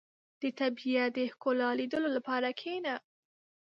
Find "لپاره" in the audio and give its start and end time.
2.17-2.47